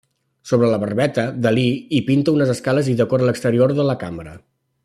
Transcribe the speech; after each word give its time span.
Sobre 0.51 0.69
la 0.71 0.79
barbeta, 0.83 1.25
Dalí, 1.47 1.67
hi 1.97 2.01
pinta 2.09 2.35
unes 2.39 2.55
escales 2.57 2.93
i 2.95 2.99
decora 3.05 3.29
l'exterior 3.31 3.79
de 3.83 3.91
la 3.93 4.01
cambra. 4.07 4.39